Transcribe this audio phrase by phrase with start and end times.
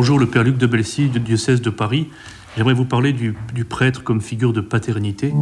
[0.00, 2.06] Bonjour, le Père Luc de Belcy du diocèse de Paris.
[2.56, 3.34] J'aimerais vous parler du,
[3.68, 5.32] prêtre comme figure de paternité.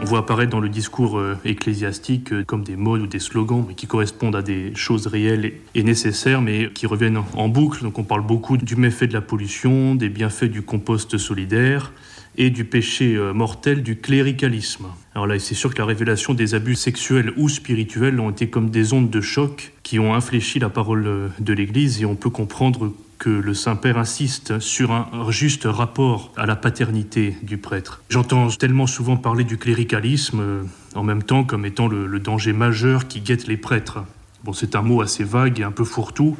[0.00, 3.64] On voit apparaître dans le discours euh, ecclésiastique euh, comme des modes ou des slogans
[3.76, 7.84] qui correspondent à des choses réelles et nécessaires, mais qui reviennent en boucle.
[7.84, 11.92] Donc on parle beaucoup du méfait de la pollution, des bienfaits du compost solidaire
[12.38, 14.86] et du péché euh, mortel du cléricalisme.
[15.14, 18.70] Alors là, c'est sûr que la révélation des abus sexuels ou spirituels ont été comme
[18.70, 22.94] des ondes de choc qui ont infléchi la parole de l'Église et on peut comprendre
[23.18, 28.02] que le Saint-Père insiste sur un juste rapport à la paternité du prêtre.
[28.08, 30.62] J'entends tellement souvent parler du cléricalisme euh,
[30.94, 34.04] en même temps comme étant le, le danger majeur qui guette les prêtres.
[34.44, 36.36] Bon, c'est un mot assez vague et un peu fourre-tout.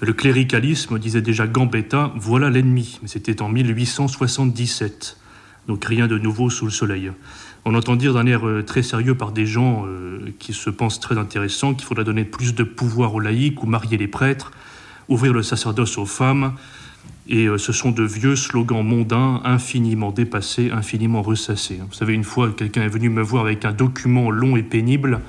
[0.00, 5.16] Le cléricalisme, disait déjà Gambetta, voilà l'ennemi, mais c'était en 1877.
[5.68, 7.12] Donc rien de nouveau sous le soleil.
[7.64, 10.98] On entend dire d'un air euh, très sérieux par des gens euh, qui se pensent
[10.98, 14.50] très intéressants qu'il faudrait donner plus de pouvoir aux laïcs ou marier les prêtres,
[15.08, 16.54] ouvrir le sacerdoce aux femmes.
[17.28, 21.78] Et euh, ce sont de vieux slogans mondains, infiniment dépassés, infiniment ressassés.
[21.88, 25.20] Vous savez, une fois, quelqu'un est venu me voir avec un document long et pénible,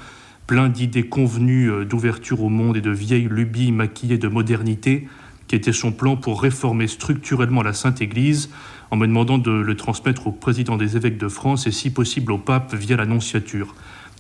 [0.48, 5.08] plein d'idées convenues d'ouverture au monde et de vieilles lubies maquillées de modernité,
[5.48, 8.50] qui était son plan pour réformer structurellement la Sainte Église
[8.94, 12.32] en me demandant de le transmettre au président des évêques de France et si possible
[12.32, 13.74] au pape via l'annonciature.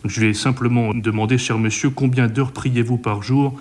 [0.03, 3.53] Je lui ai simplement demandé, cher monsieur, combien d'heures priez-vous par jour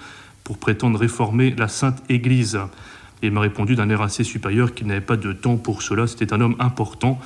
[0.43, 2.59] pour prétendre réformer la Sainte Église?
[3.21, 6.07] Et il m'a répondu d'un air assez supérieur qu'il n'avait pas de temps pour cela,
[6.07, 7.21] c'était un homme important.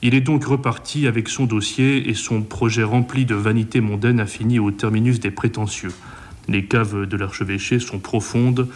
[0.00, 4.26] Il est donc reparti avec son dossier et son projet rempli de vanité mondaine a
[4.26, 5.92] fini au terminus des prétentieux.
[6.48, 8.66] Les caves de l'archevêché sont profondes,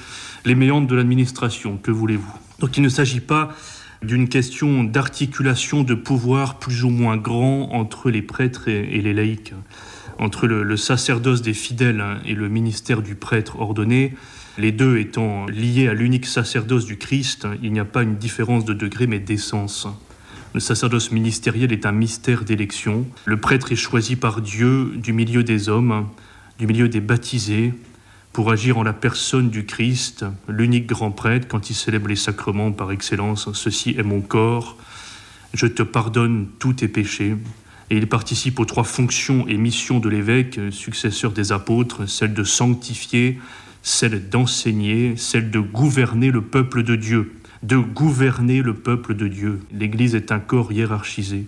[0.44, 2.34] les méandres de l'administration, que voulez-vous?
[2.58, 3.54] Donc il ne s'agit pas
[4.02, 9.52] d'une question d'articulation de pouvoir plus ou moins grand entre les prêtres et, les laïcs,
[10.18, 14.14] entre le, sacerdoce des fidèles et le ministère du prêtre ordonné,
[14.58, 18.64] les deux étant liés à l'unique sacerdoce du Christ, il n'y a pas une différence
[18.64, 19.86] de degré mais d'essence.
[20.52, 23.06] Le sacerdoce ministériel est un mystère d'élection.
[23.24, 26.08] Le prêtre est choisi par Dieu du milieu des hommes,
[26.58, 27.72] du milieu des baptisés,
[28.32, 32.72] pour agir en la personne du Christ, l'unique grand prêtre, quand il célèbre les sacrements
[32.72, 33.52] par excellence.
[33.52, 34.76] Ceci est mon corps,
[35.52, 37.36] je te pardonne tous tes péchés.
[37.90, 42.44] Et il participe aux trois fonctions et missions de l'évêque, successeur des apôtres, celle de
[42.44, 43.40] sanctifier,
[43.82, 47.32] celle d'enseigner, celle de gouverner le peuple de Dieu.
[47.64, 49.60] De gouverner le peuple de Dieu.
[49.72, 51.46] L'Église est un corps hiérarchisé.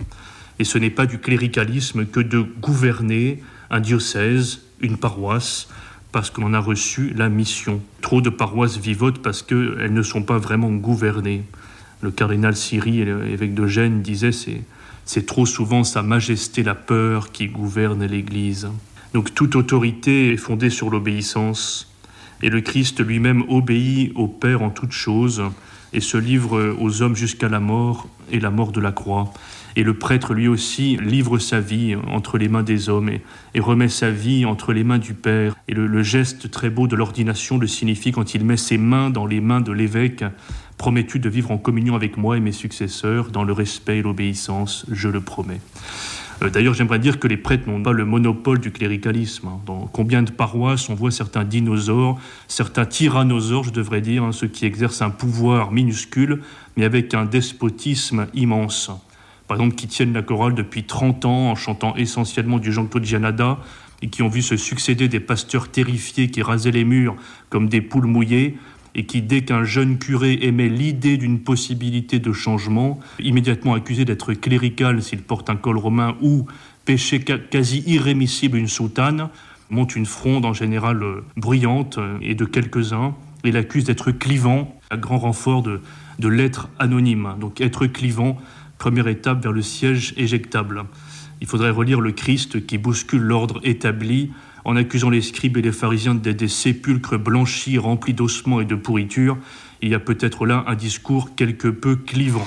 [0.59, 3.41] Et ce n'est pas du cléricalisme que de gouverner
[3.71, 5.69] un diocèse, une paroisse,
[6.13, 7.81] parce qu'on a reçu la mission.
[8.03, 11.43] Trop de paroisses vivotent parce qu'elles ne sont pas vraiment gouvernées.
[12.03, 14.63] Le cardinal Siri, l'évêque de Gênes, disait c'est
[15.05, 18.69] c'est trop souvent Sa Majesté la peur qui gouverne l'Église.
[19.15, 21.93] Donc toute autorité est fondée sur l'obéissance,
[22.41, 25.43] et le Christ lui-même obéit au Père en toutes choses
[25.93, 29.33] et se livre aux hommes jusqu'à la mort et la mort de la croix.
[29.77, 33.23] Et le prêtre lui aussi livre sa vie entre les mains des hommes et,
[33.55, 35.55] et remet sa vie entre les mains du Père.
[35.69, 39.25] Et le geste très beau de l'ordination le signifie quand il met ses mains dans
[39.25, 40.25] les mains de l'évêque.
[40.77, 44.85] Promets-tu de vivre en communion avec moi et mes successeurs dans le respect et l'obéissance?
[44.91, 45.61] Je le promets.
[46.43, 49.49] Euh, D'ailleurs, j'aimerais dire que les prêtres n'ont pas le monopole du cléricalisme.
[49.67, 54.49] Dans combien de paroisses on voit certains dinosaures, certains tyrannosaures, je devrais dire, hein, ceux
[54.49, 56.43] qui exercent un pouvoir minuscule,
[56.77, 58.91] mais avec un despotisme immense
[59.49, 63.59] par exemple, qui tiennent la chorale depuis 30 ans en chantant essentiellement du Jean-Claude Gianada
[64.01, 67.17] et qui ont vu se succéder des pasteurs terrifiés qui rasaient les murs
[67.51, 68.57] comme des poules mouillées
[68.95, 74.35] et qui, dès qu'un jeune curé émet l'idée d'une possibilité de changement, immédiatement accusé d'être
[74.35, 76.47] clérical s'il porte un col romain ou
[76.85, 79.29] péché quasi irrémissible une soutane,
[79.71, 83.15] monte une fronde en général euh, bruyante euh, et de quelques-uns
[83.45, 85.81] et l'accuse d'être clivant à grand renfort de,
[86.19, 87.35] de lettres anonymes.
[87.41, 88.39] Donc être clivant,
[88.79, 90.85] première étape vers le siège éjectable.
[91.41, 94.31] Il faudrait relire le Christ qui bouscule l'ordre établi
[94.65, 98.75] en accusant les scribes et les pharisiens d'être des sépulcres blanchis remplis d'ossements et de
[98.75, 99.37] pourriture.
[99.81, 102.47] Il y a peut-être là un discours quelque peu clivant.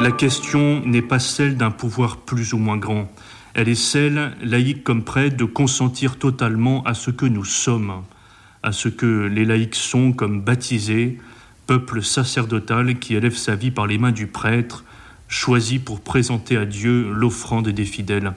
[0.00, 3.10] La question n'est pas celle d'un pouvoir plus ou moins grand.
[3.54, 8.02] Elle est celle, laïque comme prêtre, de consentir totalement à ce que nous sommes,
[8.62, 11.18] à ce que les laïcs sont comme baptisés,
[11.66, 14.84] peuple sacerdotal qui élève sa vie par les mains du prêtre,
[15.32, 18.34] choisi pour présenter à Dieu l'offrande des fidèles.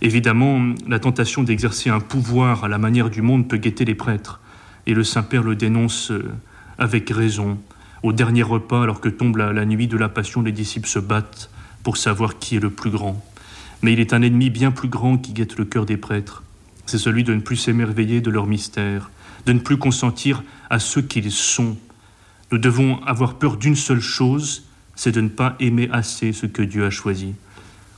[0.00, 4.40] Évidemment, la tentation d'exercer un pouvoir à la manière du monde peut guetter les prêtres,
[4.86, 6.32] et le Saint-Père le dénonce euh,
[6.78, 7.58] avec raison.
[8.02, 10.98] Au dernier repas, alors que tombe la, la nuit de la passion, les disciples se
[10.98, 11.50] battent
[11.82, 13.22] pour savoir qui est le plus grand.
[13.82, 16.42] Mais il est un ennemi bien plus grand qui guette le cœur des prêtres.
[16.86, 19.10] c'est celui de ne plus s'émerveiller de leur mystère,
[19.44, 21.76] de ne plus consentir à ce qu'ils sont.
[22.50, 24.64] Nous devons avoir peur d'une seule chose,
[25.02, 27.34] c'est de ne pas aimer assez ce que Dieu a choisi.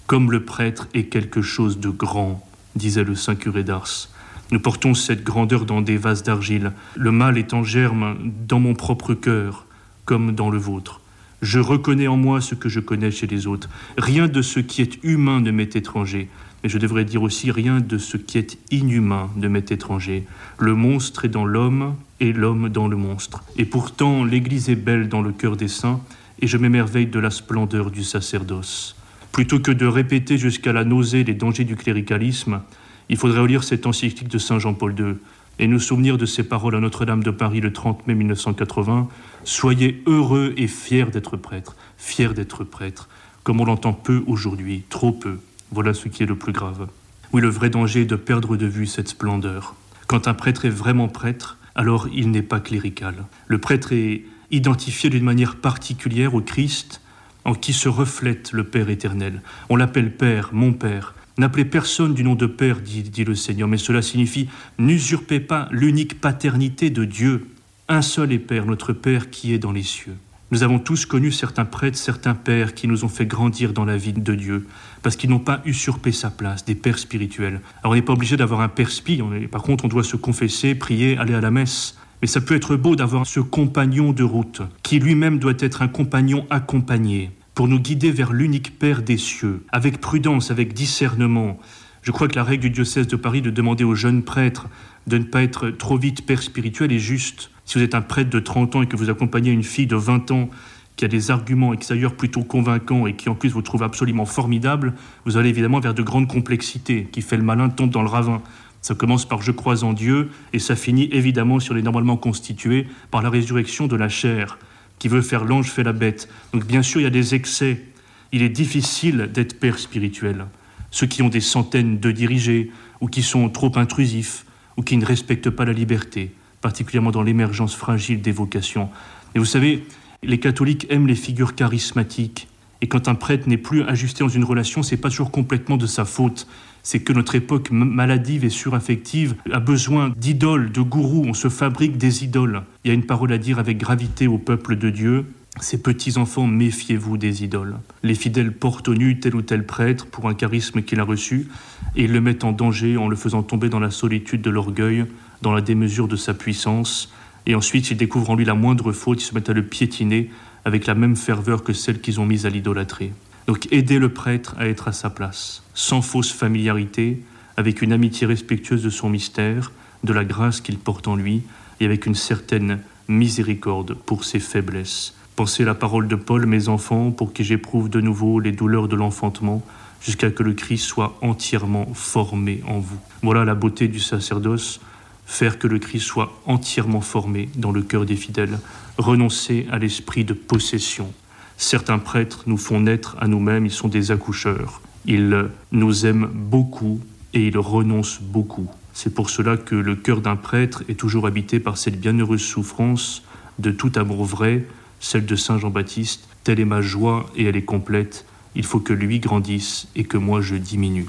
[0.06, 2.42] Comme le prêtre est quelque chose de grand,
[2.76, 4.08] disait le saint curé d'Ars.
[4.50, 6.72] Nous portons cette grandeur dans des vases d'argile.
[6.96, 8.16] Le mal est en germe
[8.48, 9.66] dans mon propre cœur,
[10.06, 11.02] comme dans le vôtre.
[11.42, 13.68] Je reconnais en moi ce que je connais chez les autres.
[13.98, 16.30] Rien de ce qui est humain ne m'est étranger.
[16.62, 20.24] Mais je devrais dire aussi rien de ce qui est inhumain ne m'est étranger.
[20.58, 23.44] Le monstre est dans l'homme et l'homme dans le monstre.
[23.58, 26.00] Et pourtant, l'Église est belle dans le cœur des saints,
[26.40, 28.96] et je m'émerveille de la splendeur du sacerdoce.
[29.32, 32.62] Plutôt que de répéter jusqu'à la nausée les dangers du cléricalisme,
[33.08, 35.14] il faudrait relire cette encyclique de Saint Jean-Paul II
[35.58, 39.08] et nous souvenir de ces paroles à Notre-Dame de Paris le 30 mai 1980.
[39.44, 43.08] Soyez heureux et fiers d'être prêtre, fiers d'être prêtre,
[43.42, 45.38] comme on l'entend peu aujourd'hui, trop peu.
[45.70, 46.88] Voilà ce qui est le plus grave.
[47.32, 49.75] Oui, le vrai danger est de perdre de vue cette splendeur.
[50.06, 53.14] Quand un prêtre est vraiment prêtre, alors il n'est pas clérical.
[53.48, 57.00] Le prêtre est identifié d'une manière particulière au Christ,
[57.44, 59.42] en qui se reflète le Père éternel.
[59.68, 61.14] On l'appelle Père, mon Père.
[61.36, 64.48] N'appelez personne du nom de Père, dit, le Seigneur, mais cela signifie
[64.78, 67.48] n'usurpez pas l'unique paternité de Dieu.
[67.88, 70.14] Un seul est Père, notre Père qui est dans les cieux.
[70.50, 73.96] Nous avons tous connu certains prêtres, certains pères qui nous ont fait grandir dans la
[73.96, 74.68] vie de Dieu,
[75.02, 77.60] parce qu'ils n'ont pas usurpé sa place, des pères spirituels.
[77.80, 79.20] Alors on n'est pas obligé d'avoir un père spi,
[79.50, 81.96] par contre on doit se confesser, prier, aller à la messe.
[82.25, 85.88] Mais ça peut être beau d'avoir ce compagnon de route, qui lui-même doit être un
[85.88, 91.59] compagnon accompagné, pour nous guider vers l'unique Père des cieux, avec prudence, avec discernement.
[92.00, 94.69] Je crois que la règle du diocèse de Paris de demander aux jeunes prêtres
[95.06, 97.50] de ne pas être trop vite père spirituel est juste.
[97.67, 99.97] Si vous êtes un prêtre de 30 ans et que vous accompagnez une fille de
[99.97, 100.49] 20 ans
[100.97, 104.94] qui a des arguments extérieurs plutôt convaincants et qui en plus vous trouve absolument formidable,
[105.26, 107.06] vous allez évidemment vers de grandes complexités.
[107.12, 108.41] Qui fait le malin tombe dans le ravin.
[108.84, 112.86] Ça commence par je crois en Dieu et ça finit évidemment sur les normalement constitués
[113.10, 114.58] par la résurrection de la chair
[114.98, 116.28] qui veut faire l'ange fait la bête.
[116.52, 117.82] Donc bien sûr il y a des excès.
[118.31, 120.44] Il est difficile d'être père spirituel.
[120.90, 122.70] Ceux qui ont des centaines de dirigés
[123.00, 124.44] ou qui sont trop intrusifs
[124.76, 128.90] ou qui ne respectent pas la liberté, particulièrement dans l'émergence fragile des vocations.
[129.34, 129.87] Et vous savez,
[130.22, 132.48] les catholiques aiment les figures charismatiques.
[132.84, 135.86] Et quand un prêtre n'est plus ajusté dans une relation, c'est pas toujours complètement de
[135.86, 136.46] sa faute
[136.86, 141.25] c'est que notre époque maladive et suraffective a besoin d'idoles, de gourous.
[141.26, 142.62] On se fabrique des idoles.
[142.84, 145.25] Il y a une parole à dire avec gravité au peuple de Dieu.
[145.60, 147.78] Ces petits-enfants, méfiez-vous des idoles.
[148.02, 151.48] Les fidèles portent au nu tel ou tel prêtre pour un charisme qu'il a reçu
[151.96, 155.06] et le mettent en danger en le faisant tomber dans la solitude de l'orgueil,
[155.40, 157.10] dans la démesure de sa puissance.
[157.46, 160.28] Et ensuite, s'ils découvrent en lui la moindre faute, ils se mettent à le piétiner
[160.64, 163.12] avec la même ferveur que celle qu'ils ont mise à l'idolâtrer.
[163.46, 167.22] Donc aider le prêtre à être à sa place, sans fausse familiarité,
[167.56, 169.72] avec une amitié respectueuse de son mystère,
[170.02, 171.43] de la grâce qu'il porte en lui,
[171.81, 175.14] et avec une certaine miséricorde pour ses faiblesses.
[175.37, 178.96] Pensez la parole de Paul, mes enfants, pour que j'éprouve de nouveau les douleurs de
[178.96, 179.62] l'enfantement,
[180.00, 182.99] jusqu'à que le Christ soit entièrement formé en vous.
[183.22, 184.81] Voilà la beauté du sacerdoce,
[185.26, 188.59] faire que le Christ soit entièrement formé dans le cœur des fidèles,
[188.99, 191.12] renoncer à l'esprit de possession,
[191.56, 194.81] Certains prêtres nous font naître à nous-mêmes, ils sont des accoucheurs.
[195.06, 197.00] Ils nous aiment beaucoup
[197.32, 198.69] et ils renoncent beaucoup.
[198.93, 203.23] C'est pour cela que le cœur d'un prêtre est toujours habité par cette bienheureuse souffrance
[203.59, 204.66] de tout amour vrai,
[205.00, 206.28] celle de Saint Jean-Baptiste.
[206.43, 208.25] Telle est ma joie et elle est complète.
[208.54, 211.02] Il faut que lui grandisse et que moi je diminue.